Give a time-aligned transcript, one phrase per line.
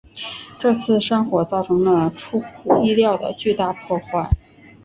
[0.57, 4.31] 这次山火造成了出乎意料的巨大破坏。